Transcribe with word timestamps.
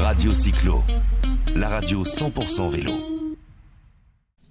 Radio 0.00 0.32
Cyclo, 0.32 0.82
la 1.54 1.68
radio 1.68 2.04
100% 2.04 2.70
vélo. 2.70 2.92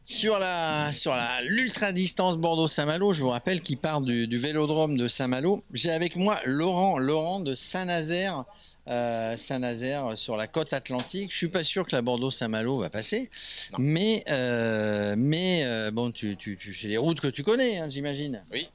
Sur 0.04 0.38
la 0.38 0.94
sur 0.94 1.16
la 1.16 1.42
l'ultra 1.42 1.92
distance 1.92 2.38
Bordeaux-Saint-Malo, 2.38 3.14
je 3.14 3.22
vous 3.24 3.30
rappelle 3.30 3.62
qu'il 3.62 3.78
part 3.78 4.02
du, 4.02 4.28
du 4.28 4.38
vélodrome 4.38 4.96
de 4.96 5.08
Saint-Malo. 5.08 5.64
J'ai 5.74 5.90
avec 5.90 6.16
moi 6.16 6.40
Laurent, 6.46 7.00
Laurent 7.00 7.40
de 7.40 7.56
Saint-Nazaire, 7.56 8.46
euh, 8.88 9.38
Saint-Nazaire 9.38 10.16
sur 10.16 10.38
la 10.38 10.46
côte 10.46 10.72
atlantique. 10.72 11.32
Je 11.32 11.38
suis 11.38 11.48
pas 11.48 11.64
sûr 11.64 11.88
que 11.88 11.96
la 11.96 12.04
Bordeaux-Saint-Malo 12.04 12.78
va 12.78 12.92
passer, 12.92 13.32
mais 13.80 14.24
euh, 14.30 15.16
mais 15.18 15.64
euh, 15.66 15.90
bon, 15.90 16.12
tu 16.12 16.38
tu, 16.38 16.58
tu 16.58 16.76
c'est 16.76 16.88
les 16.88 16.98
routes 16.98 17.22
que 17.22 17.28
tu 17.28 17.42
connais, 17.42 17.80
hein, 17.80 17.90
j'imagine. 17.90 18.44
Oui. 18.54 18.70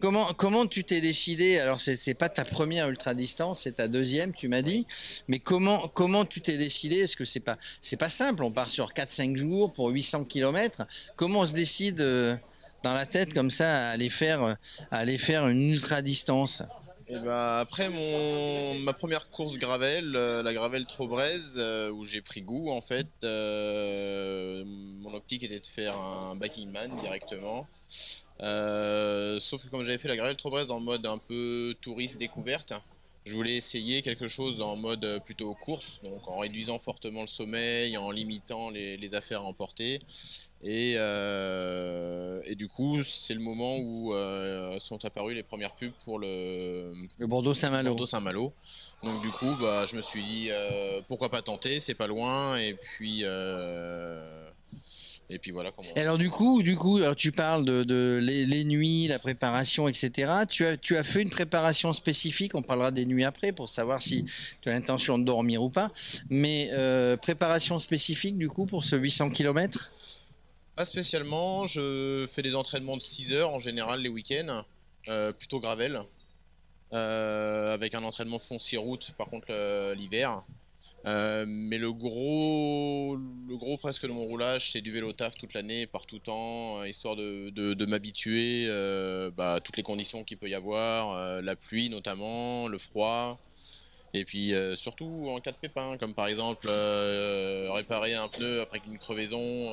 Comment 0.00 0.32
comment 0.32 0.66
tu 0.66 0.84
t'es 0.84 1.00
décidé 1.00 1.58
Alors 1.58 1.80
c'est 1.80 1.96
c'est 1.96 2.14
pas 2.14 2.28
ta 2.28 2.44
première 2.44 2.88
ultra 2.88 3.14
distance, 3.14 3.62
c'est 3.62 3.72
ta 3.72 3.88
deuxième, 3.88 4.32
tu 4.32 4.48
m'as 4.48 4.62
dit. 4.62 4.86
Mais 5.26 5.40
comment 5.40 5.88
comment 5.88 6.24
tu 6.24 6.40
t'es 6.40 6.56
décidé? 6.56 6.98
Est-ce 6.98 7.16
que 7.16 7.24
c'est 7.24 7.40
pas 7.40 7.58
c'est 7.80 7.96
pas 7.96 8.08
simple 8.08 8.44
On 8.44 8.52
part 8.52 8.70
sur 8.70 8.92
4-5 8.92 9.36
jours 9.36 9.72
pour 9.72 9.88
800 9.88 10.24
km. 10.24 10.82
Comment 11.16 11.40
on 11.40 11.46
se 11.46 11.54
décide 11.54 12.00
euh, 12.00 12.36
dans 12.84 12.94
la 12.94 13.06
tête 13.06 13.34
comme 13.34 13.50
ça 13.50 13.88
à 13.88 13.90
aller 13.90 14.08
faire 14.08 14.56
à 14.90 14.96
aller 14.96 15.18
faire 15.18 15.48
une 15.48 15.72
ultra 15.72 16.00
distance? 16.00 16.62
Bah, 17.10 17.60
après 17.60 17.88
mon 17.88 18.74
ma 18.80 18.92
première 18.92 19.30
course 19.30 19.56
gravel, 19.56 20.14
euh, 20.14 20.42
la 20.42 20.52
gravel 20.52 20.84
Trobrez, 20.84 21.56
euh, 21.56 21.90
où 21.90 22.04
j'ai 22.04 22.20
pris 22.20 22.42
goût 22.42 22.70
en 22.70 22.82
fait, 22.82 23.08
euh, 23.24 24.62
mon 24.66 25.14
optique 25.14 25.42
était 25.42 25.60
de 25.60 25.66
faire 25.66 25.96
un 25.96 26.36
backing 26.36 26.70
man 26.70 26.90
directement. 27.00 27.66
Euh, 28.40 29.40
sauf 29.40 29.64
que 29.64 29.70
comme 29.70 29.84
j'avais 29.84 29.98
fait 29.98 30.08
la 30.08 30.16
gravel 30.16 30.36
Trobrez 30.36 30.70
en 30.70 30.80
mode 30.80 31.06
un 31.06 31.18
peu 31.18 31.74
touriste 31.80 32.18
découverte, 32.18 32.72
je 33.24 33.34
voulais 33.34 33.56
essayer 33.56 34.00
quelque 34.00 34.26
chose 34.26 34.62
en 34.62 34.76
mode 34.76 35.20
plutôt 35.24 35.52
course, 35.54 36.00
donc 36.02 36.26
en 36.28 36.38
réduisant 36.38 36.78
fortement 36.78 37.22
le 37.22 37.26
sommeil, 37.26 37.96
en 37.98 38.10
limitant 38.10 38.70
les, 38.70 38.96
les 38.96 39.14
affaires 39.14 39.40
à 39.40 39.44
emporter. 39.44 39.98
Et, 40.62 40.94
euh, 40.96 42.40
et 42.44 42.54
du 42.56 42.68
coup, 42.68 43.02
c'est 43.02 43.34
le 43.34 43.40
moment 43.40 43.76
où 43.78 44.12
euh, 44.14 44.78
sont 44.80 45.04
apparues 45.04 45.34
les 45.34 45.44
premières 45.44 45.74
pubs 45.74 45.92
pour 46.04 46.18
le 46.18 46.92
Le 47.18 47.26
Bordeaux-Saint-Malo. 47.26 47.90
Bordeaux-Saint-Malo. 47.90 48.52
Donc 49.04 49.22
du 49.22 49.30
coup, 49.30 49.56
bah, 49.56 49.84
je 49.86 49.94
me 49.94 50.02
suis 50.02 50.22
dit 50.22 50.50
pourquoi 51.06 51.28
pas 51.28 51.42
tenter, 51.42 51.80
c'est 51.80 51.94
pas 51.94 52.06
loin. 52.06 52.58
Et 52.58 52.74
puis, 52.74 53.24
et 55.30 55.38
puis 55.38 55.50
voilà 55.50 55.70
comment. 55.72 55.88
Et 55.94 56.00
alors 56.00 56.16
du 56.16 56.30
coup, 56.30 56.62
du 56.62 56.74
coup, 56.74 56.96
alors 56.98 57.14
tu 57.14 57.32
parles 57.32 57.64
de, 57.64 57.84
de 57.84 58.18
les, 58.22 58.46
les 58.46 58.64
nuits, 58.64 59.08
la 59.08 59.18
préparation, 59.18 59.86
etc. 59.86 60.32
Tu 60.48 60.64
as, 60.64 60.76
tu 60.76 60.96
as 60.96 61.02
fait 61.02 61.22
une 61.22 61.30
préparation 61.30 61.92
spécifique. 61.92 62.54
On 62.54 62.62
parlera 62.62 62.90
des 62.90 63.04
nuits 63.04 63.24
après 63.24 63.52
pour 63.52 63.68
savoir 63.68 64.00
si 64.00 64.24
tu 64.62 64.70
as 64.70 64.72
l'intention 64.72 65.18
de 65.18 65.24
dormir 65.24 65.62
ou 65.62 65.68
pas. 65.68 65.90
Mais 66.30 66.70
euh, 66.72 67.16
préparation 67.16 67.78
spécifique 67.78 68.38
du 68.38 68.48
coup 68.48 68.64
pour 68.64 68.84
ce 68.84 68.96
800 68.96 69.30
km. 69.30 69.90
Pas 70.76 70.86
spécialement. 70.86 71.64
Je 71.64 72.26
fais 72.28 72.42
des 72.42 72.54
entraînements 72.54 72.96
de 72.96 73.02
6 73.02 73.32
heures 73.34 73.50
en 73.50 73.58
général 73.58 74.00
les 74.00 74.08
week-ends, 74.08 74.64
euh, 75.08 75.32
plutôt 75.32 75.60
gravel, 75.60 76.00
euh, 76.94 77.74
avec 77.74 77.94
un 77.94 78.02
entraînement 78.02 78.38
foncier 78.38 78.78
route 78.78 79.12
par 79.18 79.28
contre 79.28 79.52
l'hiver. 79.92 80.42
Euh, 81.06 81.44
mais 81.46 81.78
le 81.78 81.92
gros, 81.92 83.16
le 83.16 83.56
gros 83.56 83.76
presque 83.78 84.02
de 84.02 84.12
mon 84.12 84.24
roulage, 84.24 84.72
c'est 84.72 84.80
du 84.80 84.90
vélo 84.90 85.12
taf 85.12 85.36
toute 85.36 85.54
l'année, 85.54 85.86
par 85.86 86.06
tout 86.06 86.18
temps, 86.18 86.80
euh, 86.80 86.88
histoire 86.88 87.14
de, 87.14 87.50
de, 87.50 87.72
de 87.72 87.86
m'habituer 87.86 88.66
euh, 88.68 89.30
bah, 89.30 89.54
à 89.54 89.60
toutes 89.60 89.76
les 89.76 89.82
conditions 89.84 90.24
qu'il 90.24 90.38
peut 90.38 90.48
y 90.48 90.54
avoir, 90.54 91.12
euh, 91.12 91.40
la 91.40 91.54
pluie 91.54 91.88
notamment, 91.88 92.66
le 92.66 92.78
froid, 92.78 93.38
et 94.12 94.24
puis 94.24 94.52
surtout 94.74 95.26
en 95.28 95.38
cas 95.38 95.52
de 95.52 95.56
pépin, 95.56 95.96
comme 95.98 96.14
par 96.14 96.26
exemple 96.26 96.68
réparer 96.68 98.14
un 98.14 98.28
pneu 98.28 98.60
après 98.60 98.80
une 98.86 98.98
crevaison. 98.98 99.72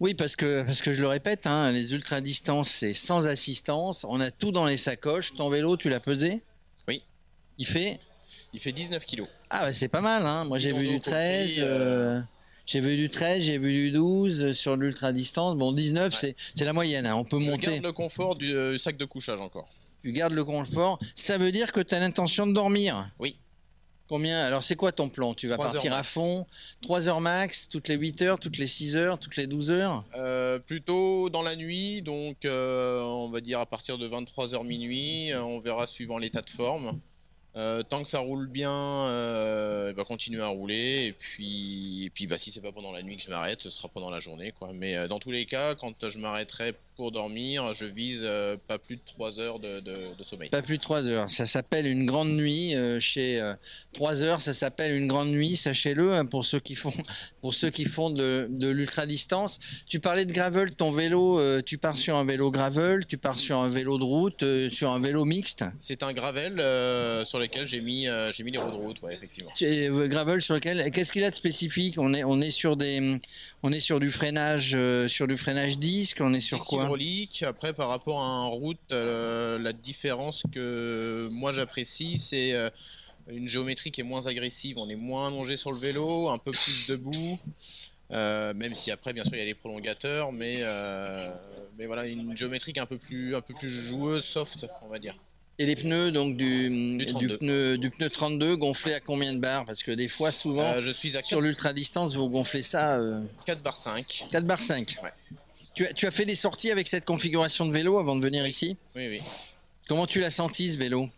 Oui, 0.00 0.14
parce 0.14 0.36
que 0.36 0.62
parce 0.62 0.80
que 0.80 0.92
je 0.92 1.00
le 1.00 1.08
répète, 1.08 1.44
hein, 1.46 1.72
les 1.72 1.92
ultra 1.92 2.20
distances 2.20 2.70
c'est 2.70 2.94
sans 2.94 3.26
assistance. 3.26 4.06
On 4.08 4.20
a 4.20 4.30
tout 4.30 4.52
dans 4.52 4.64
les 4.64 4.76
sacoches. 4.76 5.34
Ton 5.34 5.48
vélo, 5.48 5.76
tu 5.76 5.88
l'as 5.88 5.98
pesé? 5.98 6.44
Oui. 6.86 7.02
Il 7.58 7.66
fait? 7.66 7.98
Il 8.52 8.60
fait 8.60 8.72
19 8.72 9.04
kilos. 9.04 9.28
Ah 9.50 9.64
ouais, 9.66 9.72
c'est 9.72 9.88
pas 9.88 10.00
mal. 10.00 10.24
Hein. 10.26 10.44
Moi 10.44 10.58
j'ai 10.58 10.68
Bidon 10.68 10.80
vu 10.80 10.86
d'eau 10.88 10.92
du 10.94 10.98
13. 11.00 11.48
compris, 11.50 11.62
euh, 11.62 12.20
J'ai 12.66 12.80
vu 12.80 12.96
du 12.96 13.08
13, 13.08 13.42
j'ai 13.44 13.58
vu 13.58 13.72
du 13.72 13.90
12 13.92 14.52
sur 14.52 14.76
l'ultra 14.76 15.12
distance. 15.12 15.56
Bon, 15.56 15.72
19, 15.72 16.22
Ouais. 16.22 16.36
c'est 16.54 16.64
la 16.64 16.72
moyenne. 16.72 17.06
hein. 17.06 17.14
On 17.16 17.24
peut 17.24 17.40
Je 17.40 17.50
monter. 17.50 17.70
garde 17.72 17.82
le 17.84 17.92
confort 17.92 18.34
du 18.36 18.54
euh, 18.54 18.76
sac 18.78 18.96
de 18.96 19.04
couchage 19.04 19.40
encore. 19.40 19.68
Tu 20.04 20.12
gardes 20.12 20.32
le 20.34 20.44
confort. 20.44 20.98
Ça 21.14 21.38
veut 21.38 21.50
dire 21.52 21.72
que 21.72 21.80
tu 21.80 21.94
as 21.94 21.98
l'intention 22.00 22.46
de 22.46 22.52
dormir. 22.52 23.10
Oui. 23.18 23.38
Combien 24.08 24.40
Alors, 24.42 24.62
c'est 24.64 24.76
quoi 24.76 24.90
ton 24.90 25.10
plan? 25.10 25.34
Tu 25.34 25.48
vas 25.48 25.58
partir 25.58 25.92
heures 25.92 25.98
à 25.98 26.02
fond 26.02 26.46
3 26.80 27.08
heures 27.08 27.20
max, 27.20 27.68
toutes 27.68 27.88
les 27.88 27.96
8 27.96 28.22
heures, 28.22 28.38
toutes 28.38 28.56
les 28.56 28.66
6 28.66 28.96
heures, 28.96 29.18
toutes 29.18 29.36
les 29.36 29.46
12 29.46 29.70
heures? 29.70 30.02
Euh, 30.16 30.58
plutôt 30.58 31.28
dans 31.28 31.42
la 31.42 31.56
nuit, 31.56 32.00
donc 32.00 32.46
euh, 32.46 33.02
on 33.02 33.28
va 33.28 33.42
dire 33.42 33.60
à 33.60 33.66
partir 33.66 33.98
de 33.98 34.08
23h 34.08 34.64
minuit, 34.66 35.30
euh, 35.32 35.42
on 35.42 35.60
verra 35.60 35.86
suivant 35.86 36.16
l'état 36.16 36.40
de 36.40 36.48
forme. 36.48 36.98
Euh, 37.58 37.82
tant 37.82 38.02
que 38.04 38.08
ça 38.08 38.20
roule 38.20 38.46
bien, 38.46 38.70
euh, 38.70 39.92
bah, 39.92 40.04
continuer 40.04 40.42
à 40.42 40.46
rouler. 40.46 41.06
Et 41.08 41.12
puis, 41.12 42.04
et 42.04 42.10
puis 42.10 42.26
bah, 42.28 42.38
si 42.38 42.52
c'est 42.52 42.60
pas 42.60 42.70
pendant 42.70 42.92
la 42.92 43.02
nuit 43.02 43.16
que 43.16 43.22
je 43.22 43.30
m'arrête, 43.30 43.60
ce 43.62 43.70
sera 43.70 43.88
pendant 43.88 44.10
la 44.10 44.20
journée. 44.20 44.54
Mais 44.74 44.96
euh, 44.96 45.08
dans 45.08 45.18
tous 45.18 45.32
les 45.32 45.44
cas, 45.44 45.74
quand 45.74 46.08
je 46.08 46.18
m'arrêterai 46.18 46.74
pour 46.98 47.12
dormir, 47.12 47.72
je 47.78 47.86
vise 47.86 48.22
euh, 48.24 48.56
pas 48.66 48.76
plus 48.76 48.96
de 48.96 49.00
3 49.06 49.38
heures 49.38 49.60
de, 49.60 49.78
de- 49.78 50.16
de 50.18 50.24
sommeil. 50.24 50.50
Pas 50.50 50.62
plus 50.62 50.78
de 50.78 50.82
3 50.82 51.08
heures. 51.08 51.30
Ça 51.30 51.46
s'appelle 51.46 51.86
une 51.86 52.04
grande 52.06 52.30
nuit. 52.30 52.74
euh, 52.74 52.98
chez 52.98 53.40
3 53.92 54.22
heures, 54.24 54.40
ça 54.40 54.52
s'appelle 54.52 54.92
une 54.92 55.06
grande 55.06 55.28
nuit. 55.30 55.54
Sachez-le, 55.54 56.12
hein, 56.12 56.26
pour 56.26 56.44
ceux 56.44 56.58
qui 56.58 56.74
font, 56.74 56.92
pour 57.40 57.54
ceux 57.54 57.70
qui 57.70 57.84
font 57.84 58.10
de, 58.10 58.48
de 58.50 58.68
l'ultra 58.68 59.06
distance. 59.06 59.60
Tu 59.86 60.00
parlais 60.00 60.24
de 60.24 60.32
gravel. 60.32 60.72
Ton 60.74 60.90
vélo, 60.90 61.38
euh, 61.38 61.62
tu 61.64 61.78
pars 61.78 61.96
sur 61.96 62.16
un 62.16 62.24
vélo 62.24 62.50
gravel, 62.50 63.06
tu 63.06 63.16
pars 63.16 63.38
sur 63.38 63.58
un 63.60 63.68
vélo 63.68 63.96
de 63.96 64.02
route, 64.04 64.42
euh, 64.42 64.68
sur 64.68 64.90
un 64.90 64.98
vélo 64.98 65.24
mixte? 65.24 65.64
C'est 65.78 66.02
un 66.02 66.12
gravel 66.12 66.58
euh, 66.58 67.24
sur 67.24 67.38
lequel 67.38 67.64
j'ai 67.68 67.80
mis, 67.80 68.08
euh, 68.08 68.32
j'ai 68.32 68.42
mis 68.42 68.50
les 68.50 68.58
roues 68.58 68.72
de 68.72 68.76
route, 68.76 69.00
ouais, 69.02 69.14
effectivement. 69.14 69.52
Euh, 69.62 70.08
gravel 70.08 70.42
sur 70.42 70.54
lequel 70.56 70.90
qu'est-ce 70.90 71.12
qu'il 71.12 71.22
a 71.22 71.30
de 71.30 71.36
spécifique? 71.36 71.94
On 71.98 72.12
est 72.12 72.24
on 72.24 72.40
est 72.40 72.50
sur 72.50 72.76
des 72.76 73.20
on 73.62 73.72
est 73.72 73.80
sur 73.80 74.00
du 74.00 74.10
freinage 74.10 74.72
euh, 74.74 75.06
sur 75.06 75.28
du 75.28 75.36
freinage 75.36 75.78
disque. 75.78 76.18
On 76.20 76.34
est 76.34 76.40
sur 76.40 76.58
quoi? 76.64 76.87
Hydraulique. 76.88 77.42
Après, 77.42 77.72
par 77.72 77.88
rapport 77.88 78.20
à 78.20 78.26
un 78.26 78.46
route, 78.46 78.78
euh, 78.92 79.58
la 79.58 79.72
différence 79.72 80.42
que 80.52 81.28
moi 81.30 81.52
j'apprécie, 81.52 82.18
c'est 82.18 82.54
euh, 82.54 82.70
une 83.28 83.48
géométrie 83.48 83.90
qui 83.90 84.00
est 84.00 84.04
moins 84.04 84.26
agressive. 84.26 84.78
On 84.78 84.88
est 84.88 84.96
moins 84.96 85.28
allongé 85.28 85.56
sur 85.56 85.72
le 85.72 85.78
vélo, 85.78 86.28
un 86.28 86.38
peu 86.38 86.52
plus 86.52 86.86
debout. 86.88 87.38
Euh, 88.10 88.54
même 88.54 88.74
si 88.74 88.90
après, 88.90 89.12
bien 89.12 89.24
sûr, 89.24 89.34
il 89.34 89.40
y 89.40 89.42
a 89.42 89.44
les 89.44 89.54
prolongateurs, 89.54 90.32
mais, 90.32 90.62
mais 91.78 91.86
voilà, 91.86 92.06
une 92.06 92.36
géométrie 92.36 92.72
qui 92.72 92.78
est 92.78 92.82
un 92.82 92.86
peu 92.86 92.98
plus, 92.98 93.36
un 93.36 93.40
peu 93.40 93.54
plus 93.54 93.68
joueuse, 93.68 94.24
soft, 94.24 94.66
on 94.82 94.88
va 94.88 94.98
dire. 94.98 95.14
Et 95.60 95.66
les 95.66 95.74
pneus 95.74 96.12
donc 96.12 96.36
du 96.36 96.68
Du 96.98 97.04
du, 97.04 97.06
32. 97.06 97.38
pneu 97.38 97.78
du 97.78 97.90
pneu 97.90 98.08
32 98.08 98.56
gonflé 98.56 98.94
à 98.94 99.00
combien 99.00 99.32
de 99.32 99.40
bars 99.40 99.64
Parce 99.64 99.82
que 99.82 99.90
des 99.90 100.06
fois 100.06 100.30
souvent 100.30 100.74
Euh, 100.74 100.80
je 100.80 100.90
suis 100.90 101.16
à 101.16 101.22
sur 101.24 101.40
l'ultra 101.40 101.72
distance 101.72 102.14
vous 102.14 102.28
gonflez 102.28 102.62
ça 102.62 102.96
euh, 102.96 103.20
4 103.44 103.60
bar 103.60 103.76
5. 103.76 104.28
4 104.30 104.44
bar 104.46 104.62
5. 104.62 104.98
Ouais. 105.02 105.10
Tu 105.78 105.86
as, 105.86 105.92
tu 105.92 106.08
as 106.08 106.10
fait 106.10 106.24
des 106.24 106.34
sorties 106.34 106.72
avec 106.72 106.88
cette 106.88 107.04
configuration 107.04 107.64
de 107.64 107.72
vélo 107.72 108.00
avant 108.00 108.16
de 108.16 108.20
venir 108.20 108.44
ici 108.44 108.76
Oui, 108.96 109.06
oui. 109.06 109.20
Comment 109.86 110.08
tu 110.08 110.18
l'as 110.18 110.32
senti 110.32 110.72
ce 110.72 110.76
vélo? 110.76 111.08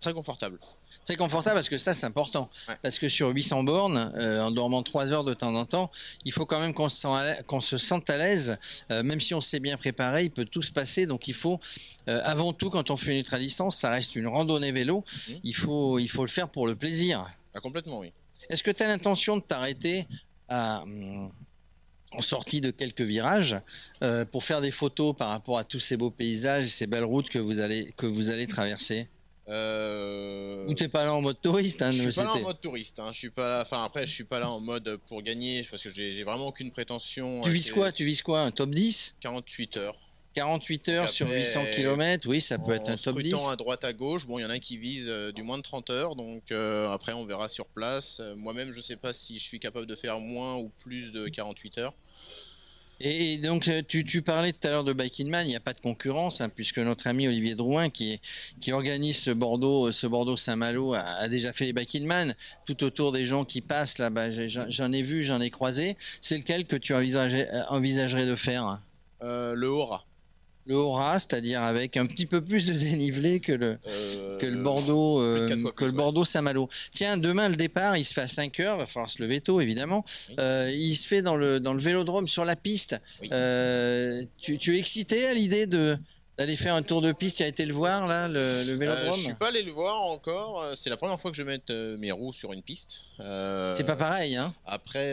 Très 0.00 0.14
confortable. 0.14 0.60
Très 1.04 1.16
confortable 1.16 1.56
parce 1.56 1.68
que 1.68 1.78
ça 1.78 1.94
c'est 1.94 2.06
important. 2.06 2.48
Ouais. 2.68 2.76
Parce 2.80 3.00
que 3.00 3.08
sur 3.08 3.30
800 3.30 3.64
bornes, 3.64 4.12
euh, 4.14 4.40
en 4.40 4.52
dormant 4.52 4.84
3 4.84 5.10
heures 5.10 5.24
de 5.24 5.34
temps 5.34 5.52
en 5.56 5.66
temps, 5.66 5.90
il 6.24 6.30
faut 6.30 6.46
quand 6.46 6.60
même 6.60 6.72
qu'on 6.74 6.88
se, 6.88 7.76
sente 7.76 8.08
à 8.08 8.16
l'aise. 8.16 8.56
Euh, 8.92 9.02
même 9.02 9.18
si 9.18 9.34
on 9.34 9.40
s'est 9.40 9.58
bien 9.58 9.76
préparé, 9.76 10.22
il 10.22 10.30
peut 10.30 10.44
tout 10.44 10.62
se 10.62 10.70
passer. 10.70 11.06
Donc 11.06 11.26
il 11.26 11.34
faut, 11.34 11.58
euh, 12.08 12.20
avant 12.22 12.52
tout, 12.52 12.70
quand 12.70 12.92
on 12.92 12.96
fait 12.96 13.14
une 13.14 13.18
ultra 13.18 13.40
distance, 13.40 13.78
ça 13.78 13.90
reste 13.90 14.14
une 14.14 14.28
randonnée 14.28 14.70
vélo. 14.70 15.04
Mhm. 15.28 15.40
Il 15.42 15.56
faut, 15.56 15.98
il 15.98 16.08
faut 16.08 16.22
le 16.22 16.30
faire 16.30 16.50
pour 16.50 16.68
le 16.68 16.76
plaisir. 16.76 17.26
Ah, 17.52 17.58
complètement, 17.58 17.98
oui. 17.98 18.12
Est-ce 18.48 18.62
que 18.62 18.70
tu 18.70 18.80
as 18.84 18.86
l'intention 18.86 19.38
de 19.38 19.42
t'arrêter 19.42 20.06
à, 20.48 20.84
sortie 22.20 22.60
de 22.60 22.70
quelques 22.70 23.02
virages 23.02 23.56
euh, 24.02 24.24
pour 24.24 24.44
faire 24.44 24.60
des 24.60 24.70
photos 24.70 25.14
par 25.16 25.28
rapport 25.28 25.58
à 25.58 25.64
tous 25.64 25.80
ces 25.80 25.96
beaux 25.96 26.10
paysages 26.10 26.66
et 26.66 26.68
ces 26.68 26.86
belles 26.86 27.04
routes 27.04 27.28
que 27.28 27.38
vous 27.38 27.60
allez, 27.60 27.92
que 27.96 28.06
vous 28.06 28.30
allez 28.30 28.46
traverser 28.46 29.08
Euh... 29.48 30.66
Ou 30.66 30.74
t'es 30.74 30.88
pas 30.88 31.04
là 31.04 31.12
en 31.12 31.20
mode 31.20 31.40
touriste 31.40 31.82
hein, 31.82 31.92
Je 31.92 32.08
suis 32.08 32.20
pas 32.20 32.24
là 32.24 32.32
en 32.32 32.40
mode 32.40 32.60
touriste. 32.60 32.98
Hein. 32.98 33.10
Je 33.12 33.18
suis 33.18 33.30
pas 33.30 33.48
là. 33.48 33.58
Enfin 33.62 33.84
après, 33.84 34.06
je 34.06 34.12
suis 34.12 34.24
pas 34.24 34.38
là 34.38 34.48
en 34.48 34.60
mode 34.60 34.98
pour 35.06 35.22
gagner 35.22 35.62
parce 35.70 35.82
que 35.82 35.90
j'ai 35.90 36.24
vraiment 36.24 36.48
aucune 36.48 36.70
prétention. 36.70 37.42
Tu 37.42 37.50
euh, 37.50 37.52
vises 37.52 37.70
quoi? 37.70 37.92
Tu 37.92 38.04
vises 38.04 38.22
quoi? 38.22 38.40
Un 38.40 38.50
top 38.50 38.70
10 38.70 39.14
48 39.20 39.76
heures. 39.76 40.03
48 40.34 40.88
heures 40.88 41.08
sur 41.08 41.26
après, 41.26 41.40
800 41.40 41.64
km, 41.74 42.28
oui, 42.28 42.40
ça 42.40 42.58
peut 42.58 42.72
en 42.72 42.74
être 42.74 42.90
un 42.90 42.96
top 42.96 43.20
10. 43.20 43.30
scrutant 43.30 43.48
à 43.50 43.56
droite 43.56 43.84
à 43.84 43.92
gauche, 43.92 44.26
bon, 44.26 44.38
il 44.38 44.42
y 44.42 44.44
en 44.44 44.50
a 44.50 44.58
qui 44.58 44.76
visent 44.76 45.08
euh, 45.08 45.32
du 45.32 45.42
moins 45.42 45.58
de 45.58 45.62
30 45.62 45.90
heures, 45.90 46.16
donc 46.16 46.50
euh, 46.50 46.90
après 46.90 47.12
on 47.12 47.24
verra 47.24 47.48
sur 47.48 47.68
place. 47.68 48.18
Euh, 48.20 48.34
Moi-même, 48.34 48.72
je 48.72 48.80
sais 48.80 48.96
pas 48.96 49.12
si 49.12 49.38
je 49.38 49.44
suis 49.44 49.60
capable 49.60 49.86
de 49.86 49.94
faire 49.96 50.18
moins 50.18 50.56
ou 50.56 50.70
plus 50.80 51.12
de 51.12 51.28
48 51.28 51.78
heures. 51.78 51.94
Et, 53.00 53.38
donc, 53.38 53.68
tu, 53.88 54.04
tu, 54.04 54.22
parlais 54.22 54.52
tout 54.52 54.68
à 54.68 54.70
l'heure 54.70 54.84
de 54.84 54.92
Biking 54.92 55.28
Man, 55.28 55.44
il 55.46 55.50
n'y 55.50 55.56
a 55.56 55.60
pas 55.60 55.72
de 55.72 55.80
concurrence, 55.80 56.40
hein, 56.40 56.48
puisque 56.48 56.78
notre 56.78 57.08
ami 57.08 57.26
Olivier 57.26 57.56
Drouin, 57.56 57.90
qui, 57.90 58.20
qui 58.60 58.72
organise 58.72 59.18
ce 59.18 59.30
Bordeaux, 59.30 59.90
ce 59.90 60.06
Bordeaux 60.06 60.36
Saint-Malo, 60.36 60.94
a, 60.94 61.28
déjà 61.28 61.52
fait 61.52 61.66
les 61.66 61.72
Biking 61.72 62.06
Man. 62.06 62.36
Tout 62.66 62.84
autour 62.84 63.10
des 63.10 63.26
gens 63.26 63.44
qui 63.44 63.60
passent 63.60 63.98
là-bas, 63.98 64.30
j'en 64.46 64.92
ai 64.92 65.02
vu, 65.02 65.24
j'en 65.24 65.40
ai 65.40 65.50
croisé. 65.50 65.96
C'est 66.20 66.38
lequel 66.38 66.66
que 66.66 66.76
tu 66.76 66.94
envisagerais, 66.94 67.50
envisagerais 67.68 68.26
de 68.26 68.36
faire 68.36 68.80
euh, 69.22 69.54
Le 69.54 69.66
Hora 69.66 70.06
le 70.66 70.74
Hora, 70.76 71.18
c'est-à-dire 71.18 71.62
avec 71.62 71.96
un 71.96 72.06
petit 72.06 72.26
peu 72.26 72.40
plus 72.40 72.66
de 72.66 72.72
dénivelé 72.72 73.40
que 73.40 73.52
le, 73.52 73.78
euh, 73.86 74.38
que 74.38 74.46
le 74.46 74.56
Bordeaux, 74.56 75.20
euh, 75.20 75.48
que 75.76 75.84
le 75.84 75.92
Bordeaux 75.92 76.24
Saint-Malo. 76.24 76.68
Tiens, 76.92 77.16
demain 77.16 77.48
le 77.48 77.56
départ, 77.56 77.96
il 77.96 78.04
se 78.04 78.14
fait 78.14 78.22
à 78.22 78.28
5 78.28 78.60
heures, 78.60 78.78
va 78.78 78.86
falloir 78.86 79.10
se 79.10 79.22
lever 79.22 79.40
tôt 79.40 79.60
évidemment. 79.60 80.04
Euh, 80.38 80.70
il 80.74 80.94
se 80.94 81.06
fait 81.06 81.22
dans 81.22 81.36
le 81.36 81.60
dans 81.60 81.74
le 81.74 81.80
Vélodrome 81.80 82.28
sur 82.28 82.44
la 82.44 82.56
piste. 82.56 82.96
Tu, 83.22 84.58
tu, 84.58 84.76
es 84.76 84.78
excité 84.78 85.26
à 85.26 85.34
l'idée 85.34 85.66
de 85.66 85.98
d'aller 86.38 86.56
faire 86.56 86.74
un 86.74 86.82
tour 86.82 87.00
de 87.00 87.12
piste? 87.12 87.36
Tu 87.36 87.42
as 87.44 87.46
été 87.46 87.64
le 87.64 87.74
voir 87.74 88.06
là, 88.06 88.26
le, 88.26 88.64
le 88.66 88.74
Vélodrome? 88.74 89.12
Je 89.12 89.20
suis 89.20 89.34
pas 89.34 89.48
allé 89.48 89.62
le 89.62 89.72
voir 89.72 90.00
encore. 90.02 90.64
C'est 90.74 90.90
la 90.90 90.96
première 90.96 91.20
fois 91.20 91.30
que 91.30 91.36
je 91.36 91.42
vais 91.42 91.52
mettre 91.52 91.96
mes 91.98 92.10
roues 92.10 92.32
sur 92.32 92.52
une 92.52 92.62
piste. 92.62 93.04
C'est 93.18 93.86
pas 93.86 93.96
pareil, 93.96 94.36
hein 94.36 94.54
Après 94.64 95.12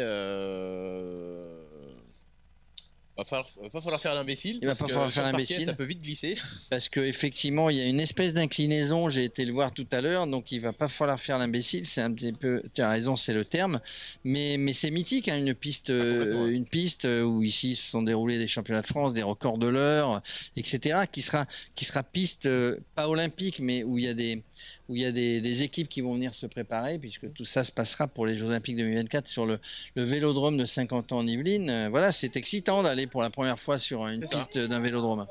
va 3.22 3.26
falloir, 3.26 3.50
va 3.62 3.70
pas 3.70 3.82
falloir 3.82 4.02
faire 4.02 4.16
l'imbécile. 4.16 4.60
Il 4.62 4.68
va 4.68 4.76
pas 4.76 4.88
falloir 4.88 5.12
faire 5.12 5.24
l'imbécile. 5.24 5.66
Ça 5.66 5.74
peut 5.74 5.84
vite 5.84 6.02
glisser. 6.02 6.38
Parce 6.70 6.90
qu'effectivement, 6.90 7.70
il 7.70 7.78
y 7.78 7.82
a 7.82 7.86
une 7.86 8.00
espèce 8.00 8.34
d'inclinaison. 8.34 9.10
J'ai 9.10 9.24
été 9.24 9.46
le 9.46 9.54
voir 9.54 9.74
tout 9.74 9.88
à 9.92 10.02
l'heure, 10.02 10.28
donc 10.28 10.52
il 10.52 10.60
va 10.60 10.74
pas 10.74 10.88
falloir 10.88 11.20
faire 11.20 11.38
l'imbécile. 11.38 11.86
C'est 11.86 12.02
un 12.02 12.12
petit 12.12 12.34
peu, 12.34 12.64
tu 12.74 12.82
as 12.82 12.90
raison, 12.90 13.16
c'est 13.16 13.34
le 13.34 13.46
terme. 13.46 13.80
Mais, 14.24 14.58
mais 14.58 14.74
c'est 14.74 14.92
mythique, 14.92 15.28
hein, 15.28 15.38
une 15.38 15.54
piste, 15.54 15.90
ah, 15.90 15.94
euh, 15.94 16.48
une 16.48 16.66
piste 16.66 17.06
où 17.06 17.44
ici 17.44 17.76
se 17.76 17.90
sont 17.90 18.04
déroulés 18.04 18.38
des 18.38 18.48
championnats 18.48 18.82
de 18.82 18.88
France, 18.88 19.14
des 19.14 19.24
records 19.24 19.58
de 19.58 19.68
l'heure, 19.68 20.22
etc. 20.56 21.02
Qui 21.12 21.22
sera, 21.22 21.46
qui 21.76 21.86
sera 21.86 22.04
piste 22.04 22.46
euh, 22.46 22.78
pas 22.96 23.08
olympique, 23.08 23.60
mais 23.60 23.84
où 23.84 23.98
il 23.98 24.06
y 24.06 24.08
a 24.08 24.14
des, 24.14 24.44
où 24.90 24.96
il 24.96 25.02
y 25.02 25.06
a 25.06 25.12
des, 25.12 25.64
équipes 25.64 25.88
qui 25.88 26.02
vont 26.02 26.16
venir 26.16 26.34
se 26.34 26.46
préparer, 26.46 26.98
puisque 27.00 27.32
tout 27.34 27.46
ça 27.46 27.64
se 27.64 27.72
passera 27.72 28.08
pour 28.08 28.26
les 28.26 28.36
Jeux 28.36 28.48
Olympiques 28.48 28.78
2024 28.78 29.28
sur 29.28 29.46
le, 29.46 29.60
Vélodrome 29.96 30.58
de 30.58 30.66
50 30.66 31.12
ans 31.12 31.20
en 31.20 31.28
Yvelines. 31.28 31.70
Euh, 31.70 31.90
voilà, 31.90 32.12
c'est 32.12 32.36
excitant 32.36 32.84
d'aller 32.84 33.08
pour 33.12 33.22
la 33.22 33.30
première 33.30 33.60
fois 33.60 33.78
sur 33.78 34.08
une 34.08 34.22
piste 34.22 34.58
d'un 34.58 34.80
Vélodrome. 34.80 35.28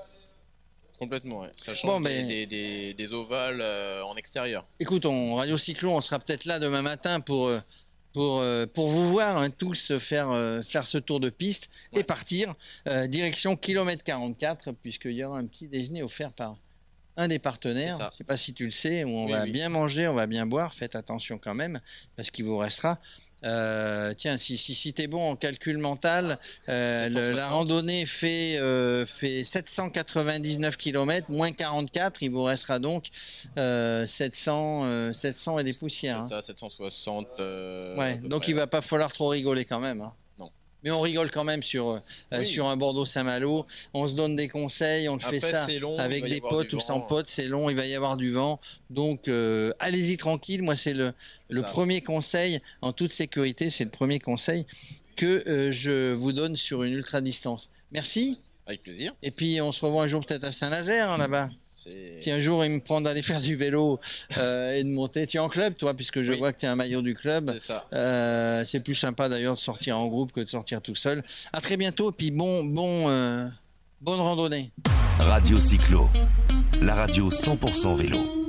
Complètement, 0.99 1.47
Ça 1.56 1.75
change 1.75 2.03
ben, 2.03 2.27
des, 2.27 3.12
ovales 3.12 3.62
euh, 3.62 4.05
en 4.05 4.17
extérieur. 4.17 4.67
Écoute, 4.79 5.06
on 5.06 5.35
Radio 5.35 5.56
Cyclo, 5.56 5.91
on 5.91 6.00
sera 6.03 6.19
peut-être 6.19 6.44
là 6.44 6.59
demain 6.59 6.82
matin 6.82 7.21
pour, 7.21 7.49
euh, 7.49 7.61
pour, 8.12 8.44
pour 8.75 8.88
vous 8.88 9.09
voir 9.09 9.38
hein, 9.38 9.49
tous 9.49 9.97
faire, 9.99 10.62
faire 10.62 10.87
ce 10.87 10.99
tour 10.99 11.19
de 11.19 11.31
piste 11.31 11.71
et 11.93 12.05
partir 12.05 12.55
direction 13.09 13.56
kilomètre 13.56 14.05
44, 14.05 14.73
puisqu'il 14.73 15.12
y 15.12 15.25
aura 15.25 15.38
un 15.38 15.47
petit 15.47 15.69
déjeuner 15.69 16.03
offert 16.03 16.33
par, 16.33 16.59
un 17.21 17.29
des 17.29 17.38
partenaires, 17.38 17.97
je 17.99 18.05
ne 18.05 18.11
sais 18.11 18.25
pas 18.25 18.37
si 18.37 18.55
tu 18.55 18.65
le 18.65 18.71
sais, 18.71 19.05
où 19.05 19.11
on 19.11 19.26
va 19.26 19.44
bien 19.44 19.69
manger, 19.69 20.09
on 20.09 20.15
va 20.15 20.26
bien 20.26 20.47
boire, 20.47 20.73
faites 20.73 20.94
attention 20.94 21.38
quand 21.38 21.55
même, 21.55 21.81
parce 22.17 22.31
qu'il 22.31 22.44
vous 22.44 22.56
restera. 22.56 22.99
Euh, 23.44 24.14
tiens, 24.14 24.37
si, 24.37 24.56
si, 24.56 24.75
si 24.75 24.92
tu 24.92 25.02
es 25.02 25.06
bon 25.06 25.31
en 25.31 25.37
calcul 25.37 25.78
mental, 25.78 26.38
euh, 26.69 27.32
la 27.32 27.48
randonnée 27.48 28.06
fait, 28.06 28.58
euh, 28.58 29.06
fait 29.06 29.44
799 29.44 30.76
km, 30.76 31.31
moins 31.31 31.52
44, 31.52 32.22
il 32.22 32.31
vous 32.31 32.44
restera 32.44 32.78
donc 32.78 33.08
700, 33.56 35.12
700 35.12 35.58
et 35.58 35.64
des 35.64 35.72
poussières. 35.72 36.25
C'est 36.26 36.34
hein. 36.34 36.42
ça, 36.42 36.46
760. 36.48 37.28
ouais, 37.38 38.20
donc 38.22 38.48
il 38.48 38.54
va 38.54 38.66
pas 38.66 38.81
falloir 38.81 39.12
trop 39.12 39.28
rigoler 39.28 39.64
quand 39.64 39.81
même. 39.81 40.00
Hein. 40.00 40.12
Mais 40.82 40.91
on 40.91 41.00
rigole 41.00 41.31
quand 41.31 41.44
même 41.44 41.62
sur, 41.62 42.00
euh, 42.32 42.44
sur 42.44 42.67
un 42.69 42.77
Bordeaux 42.77 43.05
Saint-Malo. 43.05 43.67
On 43.93 44.06
se 44.06 44.15
donne 44.15 44.37
des 44.37 44.49
conseils, 44.49 45.09
on 45.09 45.15
le 45.15 45.21
fait 45.21 45.41
ça 45.41 45.67
avec 45.99 46.25
des 46.25 46.41
potes 46.41 46.73
ou 46.73 46.81
sans 46.81 47.00
potes. 47.00 47.27
C'est 47.27 47.49
long, 47.49 47.69
il 47.69 47.77
va 47.77 47.87
y 47.87 47.94
avoir 47.94 48.17
du 48.17 48.32
vent. 48.32 48.61
Donc, 48.88 49.29
euh, 49.29 49.73
allez-y 49.79 50.17
tranquille. 50.17 50.62
Moi, 50.62 50.77
c'est 50.77 50.94
le, 50.94 51.12
le 51.49 51.62
premier 51.62 52.00
conseil, 52.00 52.61
en 52.81 52.93
toute 52.93 53.11
sécurité, 53.11 53.71
c'est 53.71 53.85
le 53.85 53.91
premier 53.91 54.19
conseil 54.19 54.67
que 55.17 55.44
euh, 55.47 55.71
je 55.71 56.12
vous 56.12 56.32
donne 56.32 56.56
sur 56.56 56.83
une 56.83 56.94
ultra 56.94 57.21
distance. 57.21 57.69
Merci. 57.93 58.38
Avec 58.67 58.83
plaisir. 58.83 59.12
Et 59.23 59.31
puis, 59.31 59.61
on 59.61 59.73
se 59.73 59.85
revoit 59.85 60.05
un 60.05 60.06
jour 60.06 60.25
peut-être 60.25 60.44
à 60.44 60.53
Saint-Nazaire, 60.53 61.11
hein, 61.11 61.19
là-bas. 61.19 61.50
Si 62.21 62.31
un 62.31 62.38
jour 62.38 62.65
il 62.65 62.71
me 62.73 62.81
prend 62.81 63.00
d'aller 63.00 63.23
faire 63.23 63.41
du 63.41 63.56
vélo 63.56 64.00
euh, 64.38 64.75
et 64.75 64.85
de 64.85 64.88
monter, 64.88 65.27
tu 65.27 65.37
es 65.37 65.41
en 65.41 65.49
club 65.49 65.77
toi, 65.77 65.94
puisque 65.94 66.23
je 66.23 66.32
vois 66.32 66.53
que 66.53 66.61
tu 66.61 66.67
es 66.67 66.69
un 66.69 66.77
maillot 66.77 67.03
du 67.03 67.15
club. 67.15 67.50
C'est 67.55 67.61
ça. 67.73 67.87
Euh, 67.93 68.65
c'est 68.65 68.81
plus 68.81 68.94
sympa 68.94 69.29
d'ailleurs 69.29 69.55
de 69.55 69.61
sortir 69.61 69.99
en 69.99 70.06
groupe 70.06 70.32
que 70.32 70.41
de 70.41 70.49
sortir 70.49 70.82
tout 70.82 70.94
seul. 70.94 71.23
À 71.53 71.61
très 71.61 71.77
bientôt, 71.77 72.12
puis 72.12 72.31
bon, 72.31 72.65
bon, 72.65 73.09
euh, 73.09 73.47
bonne 74.00 74.21
randonnée. 74.21 74.71
Radio 75.19 75.61
Cyclo, 75.61 76.09
la 76.81 76.94
radio 76.94 77.31
100% 77.31 77.94
vélo. 77.97 78.39